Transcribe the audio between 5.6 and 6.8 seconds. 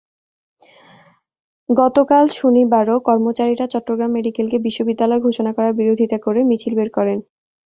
বিরোধিতা করে মিছিল